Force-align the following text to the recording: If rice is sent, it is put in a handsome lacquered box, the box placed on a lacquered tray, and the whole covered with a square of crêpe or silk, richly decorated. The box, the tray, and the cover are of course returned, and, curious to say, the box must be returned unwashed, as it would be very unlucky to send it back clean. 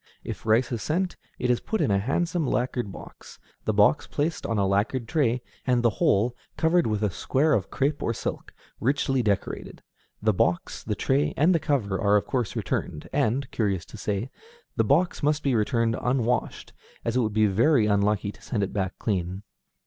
If 0.23 0.47
rice 0.47 0.71
is 0.71 0.81
sent, 0.81 1.15
it 1.37 1.51
is 1.51 1.59
put 1.59 1.79
in 1.79 1.91
a 1.91 1.99
handsome 1.99 2.47
lacquered 2.47 2.91
box, 2.91 3.37
the 3.65 3.71
box 3.71 4.07
placed 4.07 4.47
on 4.47 4.57
a 4.57 4.65
lacquered 4.65 5.07
tray, 5.07 5.43
and 5.67 5.83
the 5.83 5.91
whole 6.01 6.35
covered 6.57 6.87
with 6.87 7.03
a 7.03 7.11
square 7.11 7.53
of 7.53 7.69
crêpe 7.69 8.01
or 8.01 8.11
silk, 8.11 8.51
richly 8.79 9.21
decorated. 9.21 9.83
The 10.19 10.33
box, 10.33 10.83
the 10.83 10.95
tray, 10.95 11.35
and 11.37 11.53
the 11.53 11.59
cover 11.59 12.01
are 12.01 12.15
of 12.15 12.25
course 12.25 12.55
returned, 12.55 13.09
and, 13.13 13.47
curious 13.51 13.85
to 13.85 13.95
say, 13.97 14.31
the 14.75 14.83
box 14.83 15.21
must 15.21 15.43
be 15.43 15.53
returned 15.53 15.95
unwashed, 16.01 16.73
as 17.05 17.15
it 17.15 17.19
would 17.19 17.33
be 17.33 17.45
very 17.45 17.85
unlucky 17.85 18.31
to 18.31 18.41
send 18.41 18.63
it 18.63 18.73
back 18.73 18.97
clean. 18.97 19.43